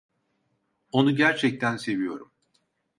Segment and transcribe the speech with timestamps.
[0.91, 2.31] Onu gerçekten seviyorum.